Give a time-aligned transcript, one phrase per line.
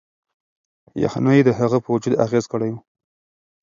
[1.05, 2.77] یخنۍ د هغه په وجود اغیز کړی و.